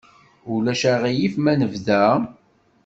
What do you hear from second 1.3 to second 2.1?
ma nebda?